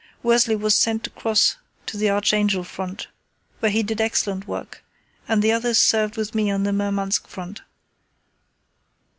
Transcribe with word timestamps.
Worsley 0.23 0.55
was 0.55 0.73
sent 0.73 1.05
across 1.05 1.57
to 1.85 1.95
the 1.95 2.09
Archangel 2.09 2.63
front, 2.63 3.05
where 3.59 3.71
he 3.71 3.83
did 3.83 4.01
excellent 4.01 4.47
work, 4.47 4.83
and 5.27 5.43
the 5.43 5.51
others 5.51 5.77
served 5.77 6.17
with 6.17 6.33
me 6.33 6.49
on 6.49 6.63
the 6.63 6.73
Murmansk 6.73 7.27
front. 7.27 7.61